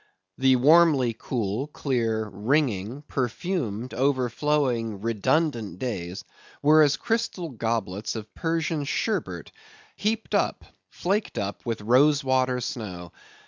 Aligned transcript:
The 0.39 0.55
warmly 0.55 1.15
cool, 1.15 1.67
clear, 1.67 2.27
ringing, 2.27 3.03
perfumed, 3.03 3.93
overflowing, 3.93 4.99
redundant 5.01 5.77
days, 5.77 6.23
were 6.63 6.81
as 6.81 6.97
crystal 6.97 7.49
goblets 7.49 8.15
of 8.15 8.33
Persian 8.33 8.83
sherbet, 8.85 9.51
heaped 9.95 10.33
up—flaked 10.33 11.37
up, 11.37 11.63
with 11.67 11.81
rose 11.81 12.23
water 12.23 12.61
snow. 12.61 13.11